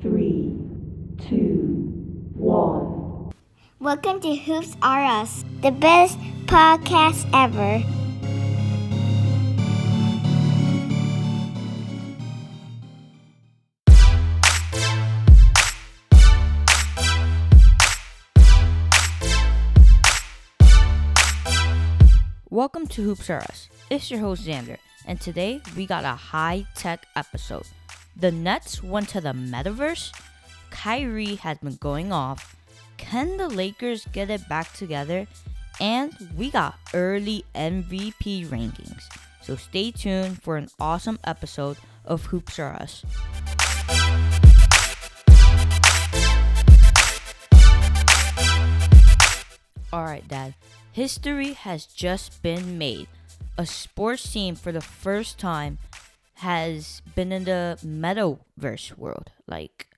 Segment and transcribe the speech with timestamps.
[0.00, 0.56] three,
[1.28, 1.92] two,
[2.32, 3.32] one.
[3.80, 7.84] Welcome to Hoops R Us, the best podcast ever.
[22.48, 23.68] Welcome to Hoops R Us.
[23.90, 27.66] It's your host Xander, and today we got a high tech episode.
[28.20, 30.12] The Nets went to the metaverse.
[30.68, 32.54] Kyrie has been going off.
[32.98, 35.26] Can the Lakers get it back together?
[35.80, 39.04] And we got early MVP rankings.
[39.40, 43.06] So stay tuned for an awesome episode of Hoops R Us.
[49.90, 50.54] Alright, Dad.
[50.92, 53.08] History has just been made.
[53.56, 55.78] A sports team for the first time
[56.40, 59.30] has been in the metaverse world.
[59.46, 59.88] Like,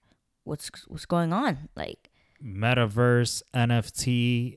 [0.45, 1.69] what's what's going on?
[1.77, 2.11] Like,
[2.43, 4.57] metaverse, NFT.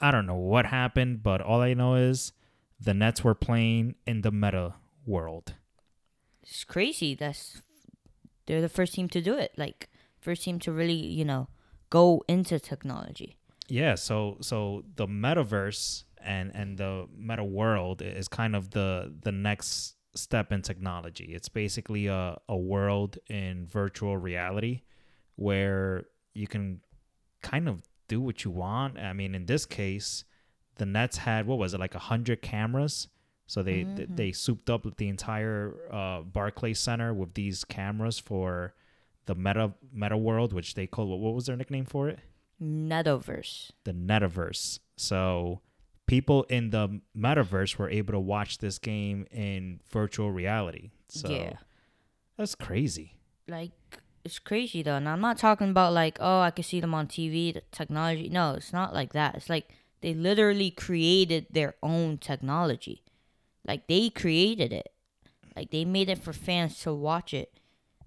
[0.00, 2.32] I don't know what happened, but all I know is
[2.80, 4.74] the Nets were playing in the meta
[5.06, 5.54] world.
[6.42, 7.14] it's crazy.
[7.14, 7.62] That's
[8.46, 9.52] they're the first team to do it.
[9.56, 9.88] Like,
[10.20, 11.48] first team to really, you know,
[11.90, 13.36] go into technology.
[13.68, 19.32] Yeah, so so the metaverse and and the meta world is kind of the the
[19.32, 21.32] next step in technology.
[21.34, 24.82] It's basically a a world in virtual reality
[25.36, 26.80] where you can
[27.42, 28.98] kind of do what you want.
[28.98, 30.24] I mean, in this case,
[30.76, 33.08] the Nets had what was it like a hundred cameras.
[33.46, 38.74] So they th- they souped up the entire uh, Barclays Center with these cameras for
[39.26, 42.20] the meta meta world, which they called what, what was their nickname for it?
[42.62, 43.70] Metaverse.
[43.84, 44.78] the metaverse.
[44.96, 45.60] So
[46.06, 50.90] people in the metaverse were able to watch this game in virtual reality.
[51.08, 51.54] So Yeah.
[52.36, 53.16] that's crazy.
[53.48, 53.72] like
[54.24, 57.06] it's crazy though and i'm not talking about like oh i can see them on
[57.06, 59.68] tv the technology no it's not like that it's like
[60.00, 63.02] they literally created their own technology
[63.66, 64.88] like they created it
[65.54, 67.52] like they made it for fans to watch it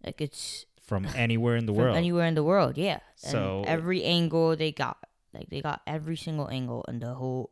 [0.04, 1.98] like it's From anywhere in the from world.
[1.98, 4.98] anywhere in the world yeah And So- every angle they got
[5.36, 7.52] like they got every single angle in the whole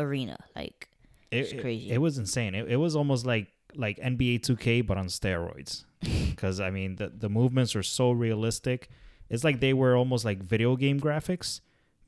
[0.00, 0.88] arena like
[1.30, 1.90] it, it's crazy.
[1.90, 2.54] It, was insane.
[2.56, 5.84] It, it was almost like like NBA 2K but on steroids.
[6.36, 8.88] Cuz I mean the the movements are so realistic.
[9.28, 11.60] It's like they were almost like video game graphics.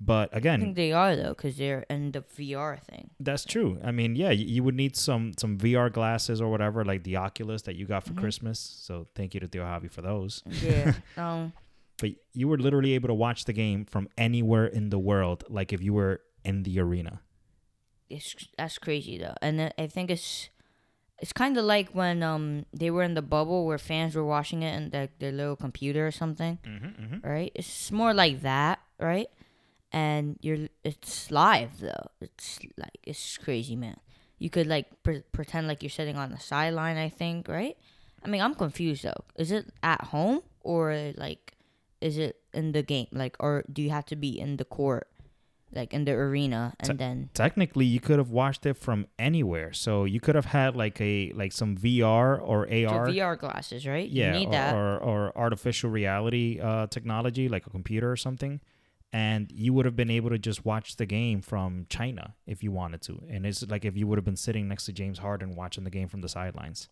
[0.05, 3.79] But again, they are though because they're in the vr thing That's true.
[3.85, 7.17] I mean, yeah, you, you would need some some VR glasses or whatever, like the
[7.19, 8.19] Oculus that you got for Mhm.
[8.19, 8.59] Christmas.
[8.59, 10.43] So thank you to Theo Javi for those.
[10.61, 11.53] yeah um
[12.01, 15.73] But you were literally able to watch the game from anywhere in the world, like
[15.73, 17.21] if you were in the arena.
[18.13, 20.51] It's that's crazy though, and I- think it's
[21.19, 24.63] it's kind of like when um they were in the bubble where fans were watching
[24.63, 27.29] it in their, their little computer or something, Mm-hmm, mm-hmm.
[27.29, 27.53] right?
[27.55, 29.29] It's more like that, right?
[29.93, 32.07] And you're it's live though.
[32.21, 33.97] It's like it's crazy, man.
[34.39, 36.97] You could like pre- pretend like you're sitting on the sideline.
[36.97, 37.77] I think, right?
[38.25, 39.23] I mean, I'm confused though.
[39.37, 41.55] Is it at home or like
[42.01, 43.07] is it in the game?
[43.13, 45.07] Like, or do you have to be in the court,
[45.73, 49.73] like in the arena, and then Technically, you could have watched it from anywhere.
[49.73, 53.09] So you could have had like a like some VR or AR.
[53.09, 54.09] VR glasses, right?
[54.09, 54.75] yeah, you need or, that.
[54.75, 58.61] Or, or artificial reality uh, technology, like a computer or something,
[59.13, 62.71] and you would have been able to just watch the game from China if you
[62.71, 63.23] wanted to.
[63.29, 65.91] And it's like if you would have been sitting next to James Harden watching the
[65.91, 66.89] game from the sidelines.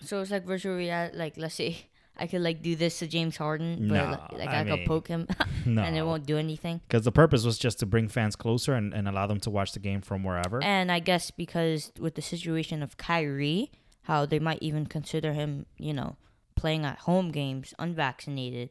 [0.00, 1.16] so it's like virtual reality.
[1.16, 4.48] Like, let's say I could like do this to James Harden, but No, like, like
[4.50, 5.26] I I, could poke him,
[5.64, 6.80] No, and it won't do anything.
[6.86, 9.72] because the purpose was just to bring fans closer and, and allow them to watch
[9.72, 10.62] the game from wherever.
[10.62, 13.70] And I guess because with the situation of Kyrie,
[14.02, 16.16] how they might even consider him, you know,
[16.56, 18.70] playing at home games unvaccinated.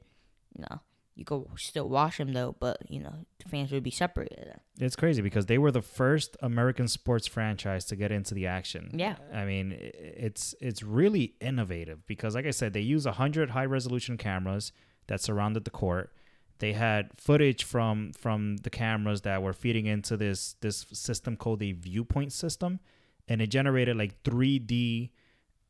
[0.57, 0.81] You know,
[1.15, 3.13] you could still watch them though, but you know,
[3.43, 4.55] the fans would be separated.
[4.79, 8.91] It's crazy because they were the first American sports franchise to get into the action.
[8.93, 9.15] Yeah.
[9.33, 14.17] I mean, it's it's really innovative because like I said, they use 100 high resolution
[14.17, 14.71] cameras
[15.07, 16.13] that surrounded the court.
[16.59, 21.59] They had footage from from the cameras that were feeding into this this system called
[21.59, 22.79] the viewpoint system
[23.27, 25.09] and it generated like 3D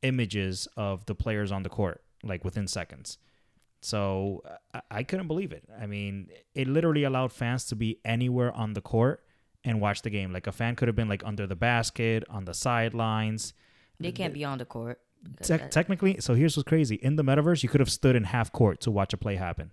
[0.02, 3.18] images of the players on the court like within seconds.
[3.82, 4.44] So
[4.74, 5.64] I, I couldn't believe it.
[5.80, 9.24] I mean, it literally allowed fans to be anywhere on the court
[9.64, 10.32] and watch the game.
[10.32, 13.54] Like a fan could have been like under the basket, on the sidelines.
[14.00, 15.00] They can't be on the court.
[15.44, 16.96] Te- technically, so here's what's crazy.
[16.96, 19.72] In the metaverse, you could have stood in half court to watch a play happen.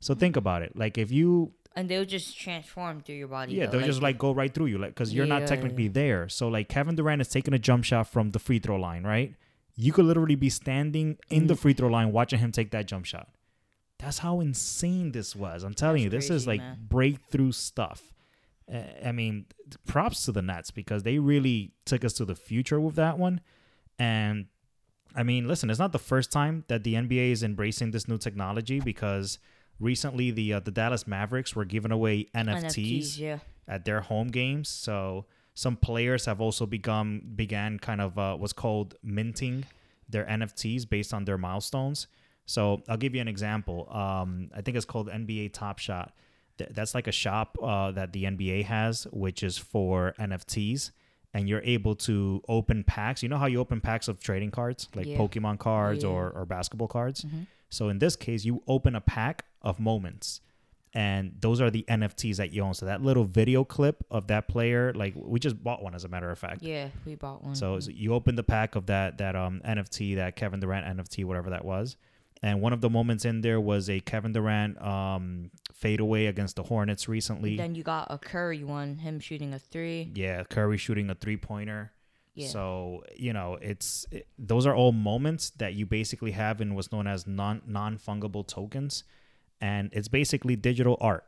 [0.00, 0.38] So think mm-hmm.
[0.38, 0.76] about it.
[0.76, 3.54] Like if you and they'll just transform through your body.
[3.54, 6.28] Yeah, though, they'll just like go right through you, like because you're not technically there.
[6.28, 9.34] So like Kevin Durant is taking a jump shot from the free throw line, right?
[9.76, 11.60] You could literally be standing in the mm-hmm.
[11.60, 13.28] free throw line watching him take that jump shot.
[14.00, 15.62] That's how insane this was.
[15.62, 16.78] I'm telling That's you, this is like man.
[16.88, 18.12] breakthrough stuff.
[18.72, 19.46] Uh, I mean,
[19.86, 23.40] props to the Nets because they really took us to the future with that one.
[23.98, 24.46] And
[25.14, 28.16] I mean, listen, it's not the first time that the NBA is embracing this new
[28.16, 29.38] technology because
[29.78, 33.38] recently the uh, the Dallas Mavericks were giving away NFTs, yeah.
[33.66, 34.68] at their home games.
[34.68, 39.64] So some players have also become began kind of uh, what's called minting
[40.08, 42.06] their NFTs based on their milestones.
[42.50, 43.88] So I'll give you an example.
[43.92, 46.12] Um, I think it's called NBA Top Shot.
[46.58, 50.90] Th- That's like a shop uh, that the NBA has, which is for NFTs,
[51.32, 53.22] and you're able to open packs.
[53.22, 55.16] You know how you open packs of trading cards, like Yeah.
[55.16, 56.10] Pokemon cards Yeah.
[56.10, 57.22] or, or basketball cards.
[57.24, 57.42] Mm-hmm.
[57.68, 60.40] So in this case, you open a pack of moments,
[60.92, 62.74] and those are the NFTs that you own.
[62.74, 66.08] So that little video clip of that player, like we just bought one as a
[66.08, 66.62] matter of fact.
[66.64, 67.54] Yeah, we bought one.
[67.54, 71.24] So, so you open the pack of that that um NFT, that Kevin Durant NFT,
[71.24, 71.96] whatever that was,
[72.42, 76.62] and one of the moments in there was a Kevin Durant um fadeaway against the
[76.62, 77.56] Hornets recently.
[77.56, 80.10] then you got a Curry one, him shooting a three.
[80.14, 81.92] yeah, Curry shooting a three pointer.
[82.34, 82.48] Yeah.
[82.48, 86.92] So you know, it's it, those are all moments that you basically have in what's
[86.92, 89.04] known as non non fungible tokens,
[89.60, 91.24] and it's basically digital art.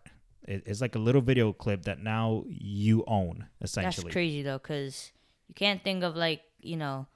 [0.46, 4.04] It, it's like a little video clip that now you own essentially.
[4.04, 5.12] That's crazy though, cause
[5.48, 7.06] you can't think of like you know,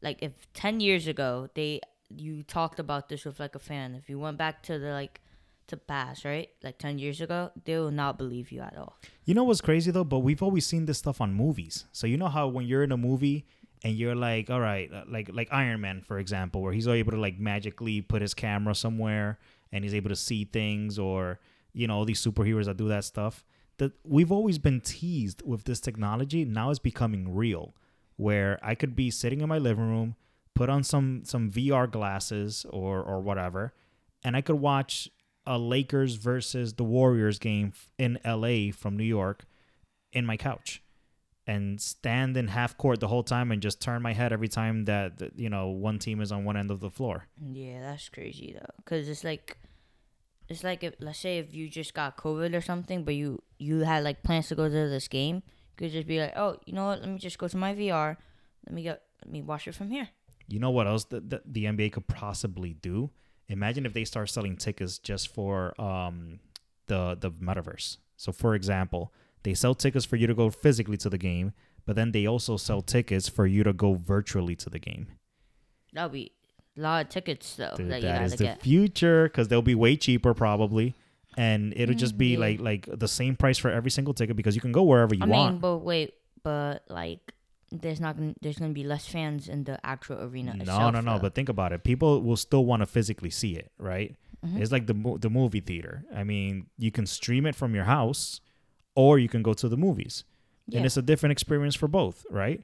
[0.00, 1.80] like if ten years ago they
[2.16, 3.94] you talked about this with like a fan.
[3.94, 5.20] If you went back to the like
[5.68, 8.98] to past right, like ten years ago, they will not believe you at all.
[9.24, 10.04] You know what's crazy though?
[10.04, 11.86] But we've always seen this stuff on movies.
[11.92, 13.46] So you know how when you're in a movie
[13.82, 17.12] and you're like, all right, uh, like like Iron Man for example, where he's able
[17.12, 19.38] to like magically put his camera somewhere
[19.72, 21.40] and he's able to see things, or
[21.72, 23.44] you know all these superheroes that do that stuff.
[23.78, 26.44] That we've always been teased with this technology.
[26.44, 27.74] Now it's becoming real,
[28.16, 30.14] where I could be sitting in my living room,
[30.54, 33.74] put on some some VR glasses or or whatever,
[34.22, 35.08] and I could watch
[35.46, 39.44] a Lakers versus the Warriors game in LA from New York
[40.12, 40.82] in my couch
[41.46, 44.86] and stand in half court the whole time and just turn my head every time
[44.86, 47.26] that, you know one team is on one end of the floor.
[47.52, 49.58] Yeah, that's crazy though, cause it's like,
[50.48, 53.80] it's like if let's say if you just got COVID or something, but you you
[53.80, 56.72] had like plans to go to this game, you could just be like, oh, you
[56.72, 57.00] know what?
[57.00, 58.16] Let me just go to my VR.
[58.66, 60.08] Let me get let me watch it from here.
[60.48, 63.10] You know what else the, the, the NBA could possibly do?
[63.48, 66.40] Imagine if they start selling tickets just for um
[66.86, 67.98] the the metaverse.
[68.16, 69.12] So for example,
[69.42, 71.52] they sell tickets for you to go physically to the game,
[71.86, 75.08] but then they also sell tickets for you to go virtually to the game.
[75.92, 76.32] That'll be
[76.76, 78.60] a lot of tickets though Dude, that you that is the get.
[78.62, 80.94] future because they'll be way cheaper probably,
[81.36, 84.54] and it'll just be Mm, like like the same price for every single ticket because
[84.54, 85.52] you can go wherever you I want.
[85.54, 87.32] mean, but wait, but like,
[87.82, 90.54] there's not gonna there's gonna be less fans in the actual arena.
[90.54, 91.14] no, itself, no, no.
[91.14, 91.22] though.
[91.22, 91.84] But think about it.
[91.84, 94.16] People will still want to physically see it, right?
[94.44, 94.60] Mhm.
[94.60, 96.04] It's like the the movie theater.
[96.14, 98.40] I mean, you can stream it from your house,
[98.94, 100.24] or you can go to the movies,
[100.66, 100.78] yeah.
[100.78, 102.62] and it's a different experience for both, right?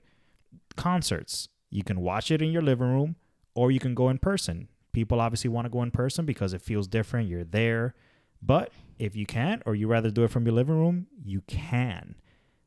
[0.77, 3.17] Concerts, you can watch it in your living room,
[3.55, 4.69] or you can go in person.
[4.93, 7.29] People obviously want to go in person because it feels different.
[7.29, 7.95] You're there,
[8.43, 12.17] but if you can't, or you rather do it from your living room, you can.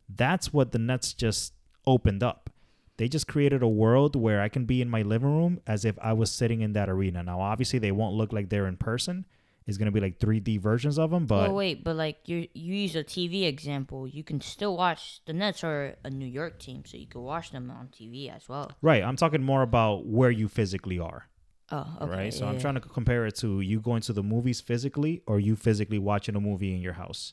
[0.09, 1.53] That's what the Nets just
[1.85, 2.49] opened up.
[2.97, 5.97] They just created a world where I can be in my living room as if
[6.01, 7.23] I was sitting in that arena.
[7.23, 9.25] Now, obviously, they won't look like they're in person.
[9.65, 12.75] It's gonna be like 3D versions of them, but oh wait, but like you you
[12.75, 16.83] use a TV example, you can still watch the Nets are a New York team,
[16.85, 18.71] so you can watch them on TV as well.
[18.81, 19.01] right.
[19.01, 21.29] I'm talking more about where you physically are,
[21.71, 22.11] Oh, okay.
[22.11, 22.33] right?
[22.33, 22.59] So I'm yeah.
[22.59, 26.35] trying to compare it to you going to the movies physically or you physically watching
[26.35, 27.31] a movie in your house.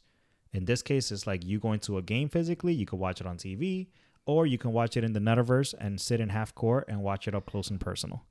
[0.52, 2.73] In this case, it's like you going to a game physically.
[2.73, 3.88] You could watch it on TV,
[4.31, 7.27] or you can watch it in the metaverse and sit in half court and watch
[7.29, 8.25] it up close and personal.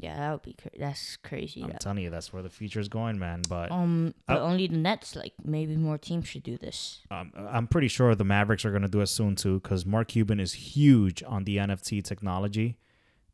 [0.00, 1.62] Yeah, that would be cra- that's crazy.
[1.62, 3.42] I'm that- telling you, that's where the future is going, man.
[3.48, 4.46] But um, but Oh.
[4.46, 5.14] only the Nets.
[5.14, 7.00] Like maybe more teams should do this.
[7.10, 10.08] um, I'm pretty sure the Mavericks are going to do it soon too, because Mark
[10.08, 12.78] Cuban is huge on the NFT technology,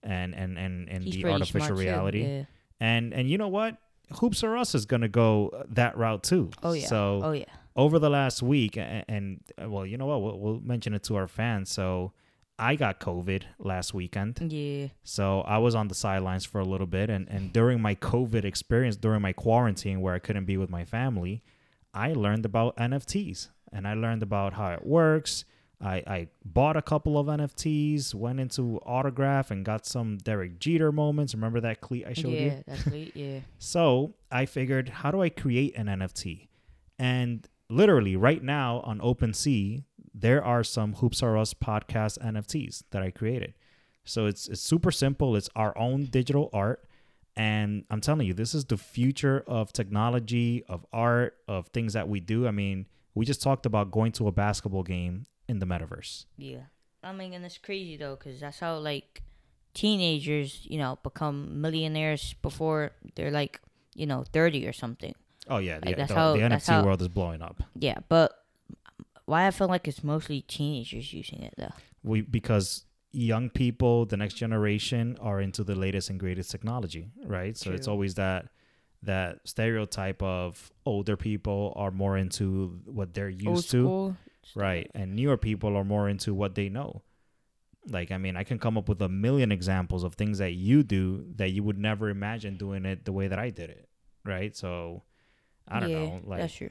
[0.03, 2.25] and and and and He's the artificial reality.
[2.27, 2.45] yeah.
[2.81, 3.77] And and you know what?
[4.19, 6.51] Hoops R Us is going to go that route too.
[6.63, 6.87] Oh yeah.
[6.89, 7.45] So oh yeah.
[7.77, 10.23] Over the last week, and, and uh, well, you know what?
[10.23, 11.71] We'll, we'll mention it to our fans.
[11.71, 12.13] So
[12.59, 14.41] I got COVID last weekend.
[14.53, 14.89] Yeah.
[15.03, 18.45] So I was on the sidelines for a little bit, and and during my COVID
[18.45, 21.43] experience, during my quarantine where I couldn't be with my family,
[21.95, 25.45] I learned about NFTs and I learned about how it works.
[25.83, 30.93] I, I bought a couple of NFTs, went into autograph and got some Derek Jeter
[30.93, 31.35] moments.
[31.35, 32.65] Remember that cleat I showed yeah, you?
[32.67, 33.17] that's great.
[33.17, 33.41] Yeah.
[33.59, 36.49] So I figured, how do I create an NFT?
[36.99, 39.85] And literally right now on OpenSea,
[40.15, 43.55] there are some Hoops R Us podcast NFTs that I created.
[44.05, 45.37] So it's it's super simple.
[45.37, 46.85] It's our own digital art,
[47.37, 52.09] And I'm telling you, this is the future of technology, of art, of things that
[52.09, 52.47] we do.
[52.47, 56.27] I mean, we just talked about going to a basketball game in the metaverse.
[56.37, 56.65] Yeah.
[57.03, 59.23] I mean, and it's crazy though, because that's how like
[59.75, 63.61] teenagers, you know, become millionaires before they're like,
[63.95, 65.15] you know, thirty or something.
[65.51, 67.63] Oh yeah, Like, the, that's the, how- the that's NFT how- world is blowing up.
[67.75, 68.33] Yeah, but
[69.27, 71.73] why I feel like it's mostly teenagers using it though.
[72.03, 77.57] We because young people, the next generation, are into the latest and greatest technology, right?
[77.57, 78.47] So it's always that
[79.03, 84.17] that stereotype of older people are more into what they're used Old to, school.
[84.55, 84.91] right?
[84.95, 87.03] And newer people are more into what they know.
[87.89, 90.83] Like I mean, I can come up with a million examples of things that you
[90.83, 93.89] do that you would never imagine doing it the way that I did it,
[94.25, 94.55] right?
[94.57, 95.03] So
[95.71, 96.71] I don't yeah, know, like that's true.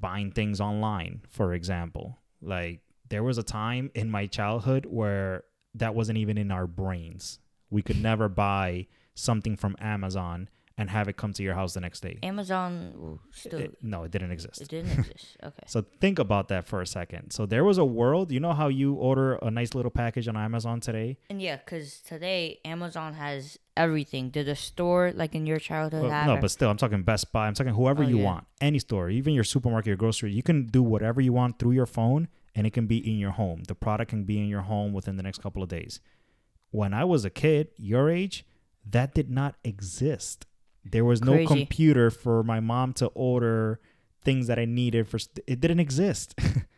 [0.00, 2.18] buying things online, for example.
[2.40, 5.44] Like there was a time in my childhood where
[5.74, 7.38] that wasn't even in our brains.
[7.70, 11.80] We could never buy something from Amazon and have it come to your house the
[11.80, 12.18] next day.
[12.22, 14.60] Amazon still It- no, it didn't exist.
[14.62, 15.36] it didn't exist.
[15.44, 15.64] Okay.
[15.66, 17.30] So think about that for a second.
[17.32, 20.36] So there was a world, you know how you order a nice little package on
[20.36, 21.18] Amazon today?
[21.30, 24.30] And yeah, because today Amazon has everything.
[24.30, 26.26] Did a store like in your childhood Well, have?
[26.26, 27.46] no, but still, I'm talking Best Buy.
[27.46, 28.24] I'm talking whoever Oh, you yeah.
[28.24, 30.32] want, any store, even your supermarket, your grocery.
[30.32, 33.30] You can do whatever you want through your phone, and it can be in your
[33.32, 33.62] home.
[33.68, 36.00] The product can be in your home within the next couple of days.
[36.70, 38.44] When I was a kid, your age,
[38.88, 40.46] that did not exist.
[40.84, 41.46] There was no Crazy.
[41.46, 43.78] computer for my mom to order
[44.24, 45.18] things that I needed for.
[45.18, 46.34] St- it didn't exist.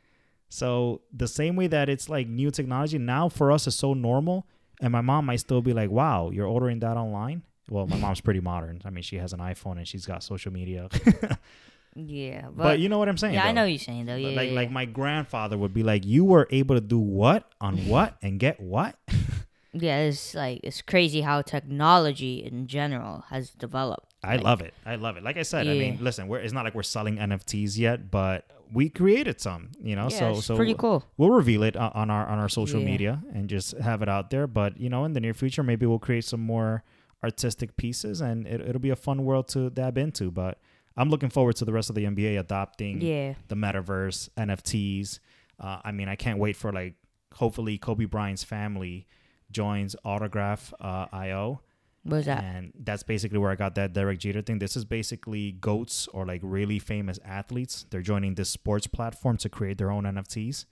[0.48, 4.46] so the same way that it's like new technology now for us is so normal,
[4.84, 8.20] and my mom might still be like, "Wow, you're ordering that online." Well, my mom's
[8.20, 8.82] pretty modern.
[8.84, 10.88] I mean, she has an iPhone and she's got social media.
[11.96, 13.34] yeah, but, but, you know what I'm saying?
[13.34, 14.16] yeah, I know what you're saying though.
[14.16, 17.50] Yeah, like yeah, like my grandfather would be like, "You were able to do what
[17.60, 18.96] on what and get what?"
[19.72, 24.12] yeah, it's like it's crazy how technology in general has developed.
[24.22, 24.74] I Like, love it.
[24.84, 25.22] I love it.
[25.22, 28.44] Like I said, I mean, listen, we're, it's not like we're selling NFTs yet, but
[28.74, 29.70] we created some.
[29.80, 31.04] You know, Yeah, so so pretty cool.
[31.16, 32.86] We'll reveal it o- on our on our social Yeah.
[32.92, 34.46] media and just have it out there.
[34.46, 36.82] But you know, in the near future, maybe we'll create some more
[37.22, 40.30] artistic pieces, and it, it'll be a fun world to dab into.
[40.30, 40.58] But
[40.96, 45.18] I'm looking forward to the rest of the NBA adopting Yeah, the metaverse, NFTs.
[45.58, 46.94] Uh, I mean, I can't wait for like
[47.34, 49.06] hopefully Kobe Bryant's family
[49.50, 51.62] joins Autograph uh, IO.
[52.04, 52.44] What was that?
[52.44, 54.58] And that's basically where I got that Derek Jeter thing.
[54.58, 57.86] This is basically goats or like really famous athletes.
[57.90, 60.66] They're joining this sports platform to create their own NFTs.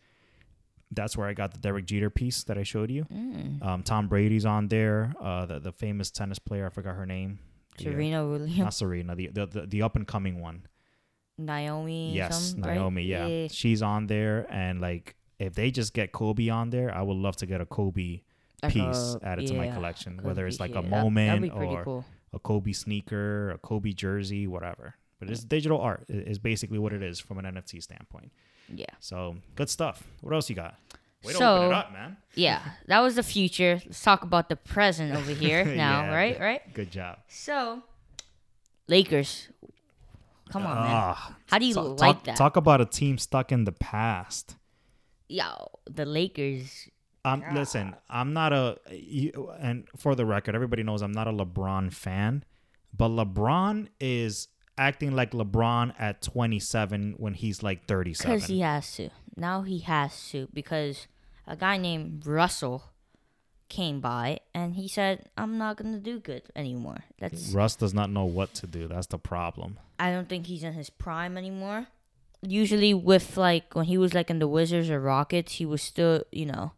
[0.90, 3.06] That's where I got the Derek Jeter piece that I showed you.
[3.10, 3.64] Mm.
[3.64, 5.14] Um, Tom Brady's on there.
[5.18, 7.38] Uh, the the famous tennis player, I forgot her name.
[7.78, 10.66] Uh, Serena Williams, not Serena, the the the, the up and coming one.
[11.38, 12.12] Naomi.
[12.14, 12.74] Yes, something, right?
[12.74, 13.04] Naomi.
[13.04, 13.48] Yeah.
[13.50, 17.36] she's on there, and like if they just get Kobe on there, I would love
[17.36, 18.20] to get a Kobe
[18.62, 21.84] Like piece a- added to my collection, whether it's like yeah, a that- moment or
[21.84, 22.04] cool.
[22.32, 24.94] a Kobe sneaker, a Kobe jersey, whatever.
[25.18, 28.32] But it's digital art is basically what it is from an NFT standpoint.
[28.72, 28.86] Yeah.
[29.00, 30.02] So good stuff.
[30.20, 30.76] What else you got?
[31.24, 32.16] Way So- open it up, man.
[32.34, 33.80] Yeah, that was the future.
[33.84, 36.32] Let's talk about the present over here now, Yeah, right?
[36.34, 36.74] good- Right.
[36.74, 37.18] Good job.
[37.28, 37.82] So,
[38.88, 39.48] Lakers.
[40.50, 40.86] Come on, man.
[40.88, 42.36] Ah, How do you talk, like that?
[42.36, 44.56] talk about a team stuck in the past.
[45.28, 46.88] Yo, the Lakers.
[47.24, 51.32] Um, listen, I'm not a, you, and for the record, everybody knows I'm not a
[51.32, 52.44] LeBron fan,
[52.96, 58.34] but LeBron is acting like LeBron at 27 when he's like 37.
[58.34, 59.10] Because he has to.
[59.36, 61.06] Now he has to because
[61.46, 62.92] a guy named Russell
[63.68, 68.10] came by and he said, "I'm not gonna do good anymore." That's Russ does not
[68.10, 68.88] know what to do.
[68.88, 69.78] That's the problem.
[69.98, 71.86] I don't think he's in his prime anymore.
[72.42, 76.24] Usually, with like when he was like in the Wizards or Rockets, he was still
[76.30, 76.72] you know,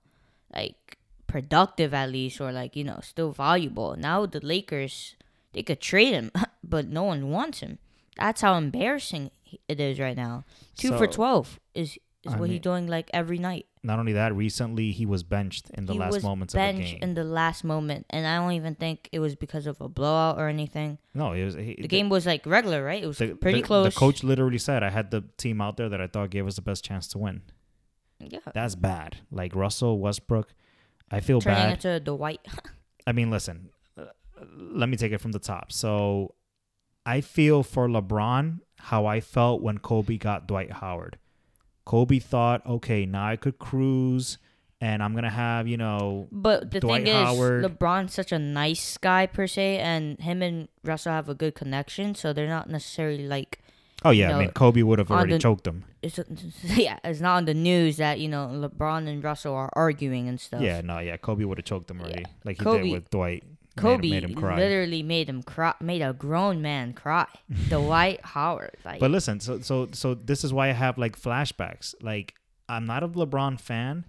[0.55, 3.97] like productive at least, or like you know, still valuable.
[3.99, 5.17] Now the Lakers,
[5.53, 6.31] they could trade him,
[6.65, 7.79] but no one wants him.
[8.17, 9.31] That's how embarrassing
[9.69, 10.45] it is right now.
[10.77, 13.67] Two for twelve is is I what mean- he's doing like every night.
[13.87, 16.93] Not only that, recently he was benched in the he last moments of the benched
[16.93, 17.01] game.
[17.03, 20.39] in the last moment, and I don't even think it was because of a blowout
[20.39, 20.97] or anything.
[21.13, 23.03] no, it was he, The game was like regular, right?
[23.03, 23.93] It was the- pretty the- close.
[23.93, 26.57] The coach literally said, "I had the team out there that I thought gave us
[26.57, 27.43] the best chance to win."
[28.21, 29.19] Yeah, That's bad.
[29.31, 30.53] Like Russell Westbrook,
[31.11, 31.73] I feel turning bad.
[31.73, 32.41] into the white.
[33.07, 34.05] I mean, listen, uh,
[34.57, 35.73] let me take it from the top.
[35.73, 36.35] So
[37.05, 41.19] I feel for LeBron how I felt when Kobe got Dwight Howard.
[41.85, 44.39] Kobe thought, okay, now I could cruise
[44.81, 47.65] and I'm going to have, you know, But the Dwight thing is, Howard.
[47.65, 52.15] LeBron's such a nice guy per se, and him and Russell have a good connection,
[52.15, 53.61] so they're not necessarily like
[54.05, 55.85] oh, yeah, I mean, Kobe would have already the- choked him.
[56.03, 56.19] it's
[56.65, 60.41] yeah, it's not on the news that you know LeBron and Russell are arguing and
[60.41, 60.61] stuff.
[60.61, 63.45] Yeah, no, yeah, Kobe would have choked him already, like he Kobe- did with Dwight.
[63.77, 64.57] Kobe made him cry.
[64.57, 67.27] literally made him cry, made a grown man cry.
[67.69, 71.93] Dwight Howard, like, But listen, so so so this is why I have like flashbacks.
[72.01, 72.35] Like
[72.69, 74.05] I'm not a LeBron fan,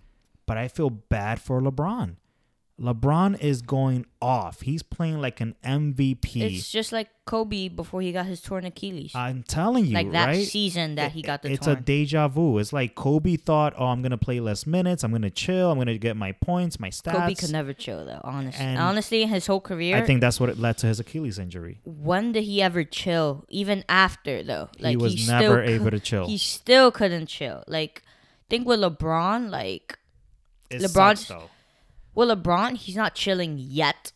[0.46, 2.18] but I feel bad for LeBron.
[2.79, 4.60] LeBron is going off.
[4.60, 6.41] He's playing like an MVP.
[6.41, 9.13] it's just like Kobe before he got his torn Achilles.
[9.15, 10.46] I'm telling you, like that right?
[10.46, 11.77] season that he got the it's torn.
[11.77, 12.58] a deja vu.
[12.58, 15.05] It's like Kobe thought, "Oh, I'm gonna play less minutes.
[15.05, 15.72] I'm gonna chill.
[15.72, 18.20] I'm gonna get my points, my stats." Kobe could never chill though.
[18.25, 21.39] Honestly, And honestly, his whole career, I think that's what it led to his Achilles
[21.39, 21.79] injury.
[21.86, 23.46] when did he ever chill?
[23.48, 26.27] Even after though, like he was still never able to chill.
[26.27, 27.63] He still couldn't chill.
[27.67, 28.03] Like,
[28.50, 29.98] think with LeBron, like
[30.70, 31.44] It LeBron's- sucks,
[32.15, 34.12] with LeBron, he's not chilling yet.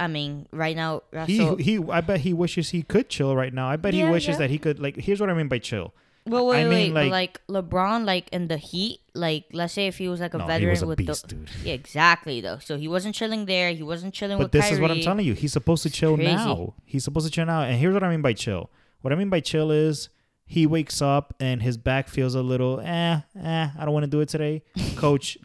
[0.00, 1.56] I mean, right now, He Russell.
[1.56, 1.78] he.
[1.90, 3.68] I bet he wishes he could chill right now.
[3.68, 4.38] I bet he Yeah, wishes yeah.
[4.38, 4.78] that he could.
[4.78, 5.92] Like, here's what I mean by chill.
[6.24, 9.72] well, wait, I wait, mean, but like- like LeBron, like in the Heat, like let's
[9.72, 11.48] say if he was like a No, he veteran was a with beast, the, dude.
[11.64, 12.58] yeah, exactly though.
[12.58, 13.72] So he wasn't chilling there.
[13.72, 15.32] He wasn't chilling But with this is what I'm telling you.
[15.34, 16.30] He's supposed to chill crazy.
[16.32, 16.74] now.
[16.84, 17.62] He's supposed to chill now.
[17.62, 18.70] And here's what I mean by chill.
[19.00, 20.10] What I mean by chill is
[20.46, 24.10] he wakes up and his back feels a little, eh, eh, I don't want to
[24.10, 24.62] do it today.
[24.96, 25.38] Coach,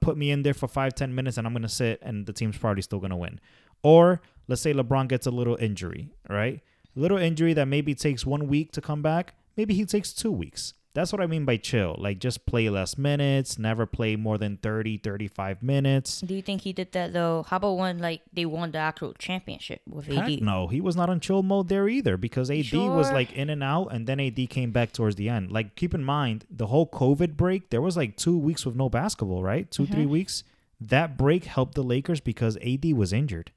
[0.00, 2.32] put me in there for five, ten minutes and I'm going to sit and the
[2.32, 3.40] team's probably still going to win.
[3.82, 6.60] Or let's say LeBron gets a little injury, right?
[6.94, 9.34] Little injury that maybe takes one week to come back.
[9.56, 10.74] Maybe he takes two weeks.
[10.94, 11.96] That's what I mean by chill.
[11.98, 16.20] Like just play less minutes, never play more than 30, 35 minutes.
[16.20, 17.44] Do you think he did that though?
[17.48, 20.40] How about when like they won the actual championship with AD?
[20.40, 23.62] No, he was not on chill mode there either because AD was like in and
[23.62, 25.50] out, and then AD came back towards the end.
[25.50, 27.70] Like, keep in mind the whole COVID break.
[27.70, 29.68] There was like two weeks with no basketball, right?
[29.70, 29.92] 2 Mm-hmm.
[29.92, 30.44] three weeks.
[30.80, 33.50] That break helped the Lakers because AD was injured,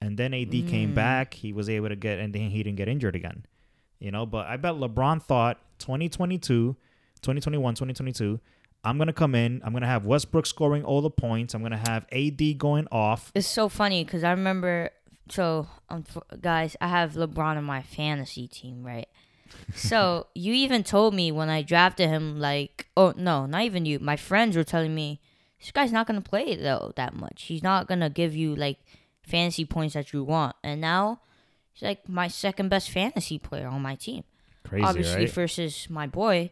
[0.00, 0.68] and then AD Mm.
[0.68, 1.34] came back.
[1.34, 3.46] He was able to get, and then he didn't get injured again.
[3.98, 6.76] You know, but I bet LeBron thought 2022,
[7.22, 8.40] 2021, 2022.
[8.84, 9.60] I'm gonna come in.
[9.64, 11.54] I'm gonna have Westbrook scoring all the points.
[11.54, 13.30] I'm gonna have AD going off.
[13.34, 14.90] It's so funny because I remember.
[15.30, 16.04] So, um,
[16.40, 19.08] guys, I have LeBron in my fantasy team, right?
[19.74, 23.98] So you even told me when I drafted him, like, oh no, not even you.
[23.98, 25.20] My friends were telling me
[25.60, 27.44] this guy's not gonna play though that much.
[27.44, 28.78] He's not gonna give you like
[29.22, 30.56] fantasy points that you want.
[30.64, 31.20] And now
[31.72, 34.24] he's like my second best fantasy player on my team.
[34.64, 35.30] Crazy, Obviously right?
[35.30, 36.50] versus my boy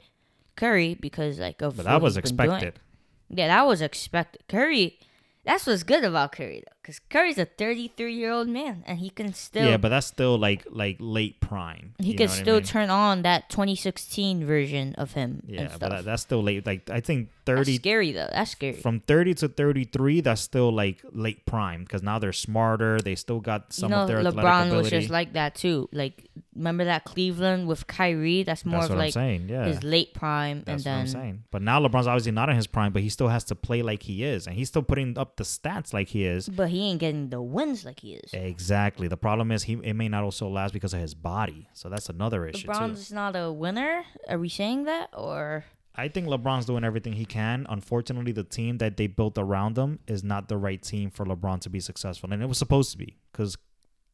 [0.57, 2.51] Curry because like of But that was he's doing.
[2.51, 2.81] expected.
[3.29, 4.43] Yeah, that was expected.
[4.49, 4.99] Curry,
[5.45, 9.11] that's what's good about Curry though, because Curry's a 33 year old man and he
[9.11, 11.95] can still yeah, but that's still like like late prime.
[11.99, 12.65] he you can know what I still mean?
[12.65, 15.43] turn on that 2016 version of him.
[15.47, 16.67] Yeah, and but that, that's still late.
[16.67, 18.29] Like I think that's thirty scary though.
[18.33, 18.75] That's scary.
[18.75, 20.21] from thirty to thirty three.
[20.21, 23.01] That's still like late prime because now they're smarter.
[23.01, 24.77] They still got you some know, of their athletic LeBron ability.
[24.83, 25.89] was just like that too.
[25.93, 28.43] Like, remember that Cleveland with Kyrie?
[28.43, 29.49] That's more that's of I'm like saying.
[29.49, 31.43] Yeah, his late prime, that's and what I'm then saying.
[31.51, 34.03] But now LeBron's obviously not in his prime, but he still has to play like
[34.05, 36.49] he is, and he's still putting up the stats like he is.
[36.49, 38.33] but he ain't getting the wins like he is.
[38.33, 39.09] Exactly.
[39.09, 41.69] The problem is he it may not also last because of his body.
[41.75, 42.73] So that's another issue too.
[42.73, 44.05] LeBron's not a winner.
[44.29, 45.65] Are we saying that or?
[45.95, 47.67] I think LeBron's doing everything he can.
[47.69, 51.61] Unfortunately, the team that they built around him is not the right team for LeBron
[51.63, 53.59] to be successful, and it was supposed to be because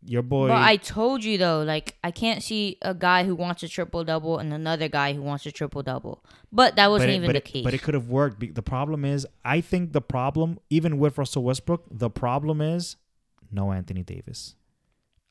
[0.09, 0.49] your boy.
[0.49, 4.05] But I told you though, like I can't see a guy who wants a triple
[4.05, 6.25] double and another guy who wants a triple double.
[6.53, 7.65] But that wasn't but it, even but the it- case.
[7.65, 8.55] But it could have worked.
[8.55, 12.97] The problem is, I think the problem, even with Russell Westbrook, the problem is
[13.51, 14.55] no Anthony Davis.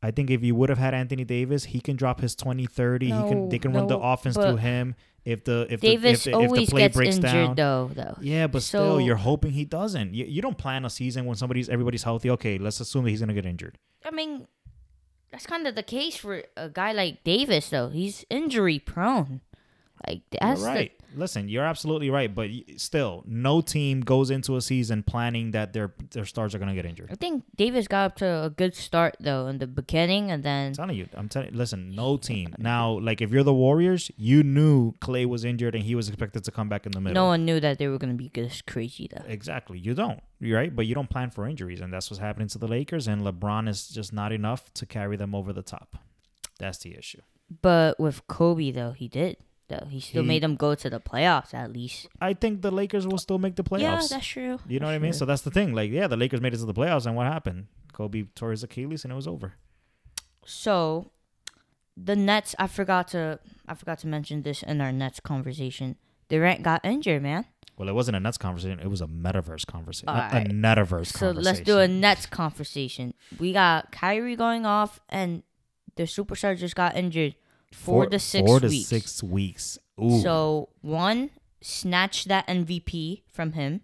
[0.03, 3.05] I think if you would have had Anthony Davis, he can drop his 20, 30.
[3.07, 4.95] he can they can run the offense through him.
[5.23, 7.89] If the if Davis the, if the, if the play gets breaks injured down, though,
[7.91, 8.15] though.
[8.21, 10.13] Yeah, but So- still, you're hoping he doesn't.
[10.13, 12.29] You, you don't plan a season when somebody's everybody's healthy.
[12.29, 13.79] Okay, let's assume that he's gonna get injured.
[14.05, 14.45] I mean,
[15.35, 17.89] that's kind of the case for a guy like Davis though.
[17.89, 19.41] He's injury prone.
[20.07, 20.93] Like that's you're right.
[21.17, 22.33] Listen, you're absolutely right.
[22.33, 26.75] But still, no team goes into a season planning that their their stars are gonna
[26.75, 27.09] get injured.
[27.11, 30.67] I think Davis got up to a good start though in the beginning, and then
[30.67, 31.53] I'm telling you, I'm telling.
[31.53, 32.55] Listen, no team.
[32.57, 36.43] Now, like if you're the Warriors, you knew Clay was injured and he was expected
[36.43, 37.13] to come back in the middle.
[37.23, 39.25] no one knew that they were gonna be this crazy though.
[39.27, 39.79] Exactly.
[39.79, 40.21] You don't.
[40.41, 43.07] Right, but you don't plan for injuries, and that's what's happening to the Lakers.
[43.07, 45.97] And LeBron is just not enough to carry them over the top.
[46.59, 47.21] That's the issue.
[47.61, 49.37] But with Kobe though, he did.
[49.67, 52.07] Though he still He- made them go to the playoffs at least.
[52.21, 53.81] I think the Lakers will still make the playoffs.
[53.81, 54.59] Yeah, that's true.
[54.67, 55.13] You know what I mean?
[55.13, 55.73] So that's the thing.
[55.73, 57.67] Like, yeah, the Lakers made it to the playoffs, and what happened?
[57.91, 59.53] Kobe tore his Achilles, and it was over.
[60.45, 61.11] So,
[61.97, 62.55] the Nets.
[62.59, 63.39] I forgot to.
[63.67, 65.95] I forgot to mention this in our Nets conversation.
[66.29, 67.45] Durant got injured, man.
[67.77, 70.09] Well, it wasn't a Nets conversation; it was a metaverse conversation.
[70.09, 71.43] A- metaverse So conversation.
[71.43, 73.13] let's do a Nets conversation.
[73.39, 75.43] We got Kyrie going off, and
[75.95, 77.35] the superstar just got injured.
[77.75, 78.87] Four, to six Four to weeks.
[78.87, 79.77] six weeks.
[80.01, 80.19] Ooh.
[80.21, 81.29] So one,
[81.61, 83.81] snatch that MVP from him.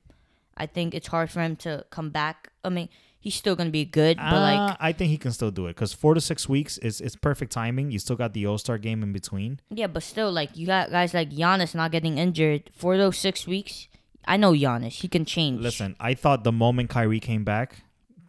[0.57, 2.51] I think it's hard for him to come back.
[2.63, 4.17] I mean, he's still gonna be good.
[4.17, 6.77] But like, Uh, I think he can still do it because four to six weeks
[6.79, 7.91] is it's perfect timing.
[7.91, 9.59] You still got the All Star game in between.
[9.69, 13.47] yeah, but still, like you got guys like Giannis not getting injured for those six
[13.47, 13.87] weeks.
[14.25, 15.61] I know Giannis, he can change.
[15.61, 17.83] Listen, I thought the moment Kyrie came back,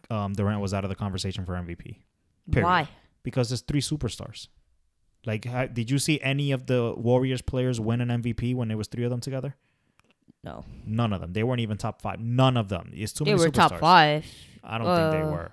[0.09, 1.97] um, Durant was out of the conversation for MVP.
[2.51, 2.65] period.
[2.65, 2.87] why?
[3.21, 4.47] Because there's three superstars.
[5.25, 8.77] Like, ha- did you see any of the Warriors players win an MVP when there
[8.77, 9.55] was three of them together?
[10.43, 11.31] No, None of them.
[11.31, 12.19] They weren't even top five.
[12.19, 12.91] None of them.
[12.93, 14.25] It's too they many They were top five.
[14.63, 15.51] I don't think they Uh, were.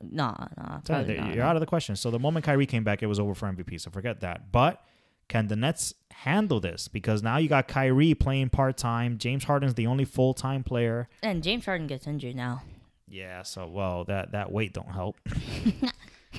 [0.00, 1.34] Nah, nah, probably they- not.
[1.34, 1.96] you're out of the question.
[1.96, 3.78] So the moment Kyrie came back, it was over for MVP.
[3.78, 4.52] So forget that.
[4.52, 4.80] But
[5.26, 6.86] can the Nets handle this?
[6.86, 9.18] Because now you got Kyrie playing part time.
[9.18, 11.08] James Harden's the only full time player.
[11.20, 12.62] And James Harden gets injured now.
[13.08, 13.42] Yeah.
[13.42, 15.16] So well, that that weight don't help.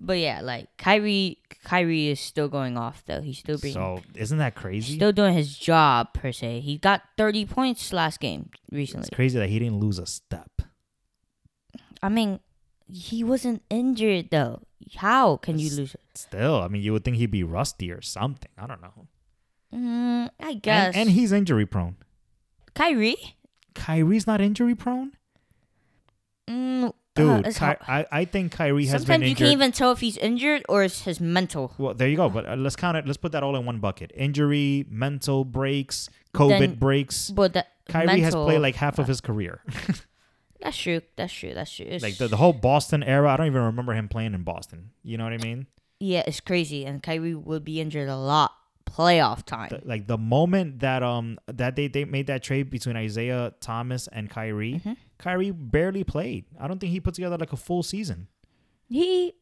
[0.00, 3.22] But yeah, like Kyrie, Kyrie is still going off though.
[3.22, 4.96] He's still being So isn't that crazy?
[4.96, 6.60] still doing his job per se.
[6.60, 9.06] He got 30 points last game recently.
[9.06, 10.50] it's crazy that he didn't lose a step.
[12.02, 12.40] I mean,
[12.88, 14.62] he wasn't injured though.
[14.96, 15.96] How can you It's- lose?
[16.16, 18.50] Still, I mean, you would think he'd be rusty or something.
[18.58, 19.06] I don't know.
[19.72, 20.94] Mm, I guess.
[20.94, 21.96] And, and he's injury prone.
[22.74, 23.36] Kyrie,
[23.74, 25.12] Kyrie's not injury prone,
[26.48, 27.46] mm, dude.
[27.46, 29.06] it's Ky- I I think Kyrie has been.
[29.06, 31.72] sometimes you can't even tell if he's injured or it's his mental.
[31.78, 32.28] Well, there you go.
[32.28, 33.06] But uh, let's count it.
[33.06, 37.30] Let's put that all in one bucket: injury, mental breaks, COVID Then- breaks.
[37.30, 39.62] But that Kyrie has played like half of his career.
[40.60, 41.02] That's true.
[41.16, 41.52] That's true.
[41.52, 41.84] That's true.
[41.86, 43.30] It's, like the, the whole Boston era.
[43.32, 44.90] I don't even remember him playing in Boston.
[45.02, 45.66] You know what I mean?
[46.00, 46.84] yeah, it's crazy.
[46.86, 48.52] And Kyrie would be injured a lot
[48.86, 49.68] playoff time.
[49.70, 54.08] The- like the moment that um that they they made that trade between Isaiah Thomas
[54.08, 54.92] and Kyrie, Mm-hmm.
[55.24, 56.44] Kyrie barely played.
[56.60, 58.28] I don't think he put together like a full season.
[58.88, 59.32] he,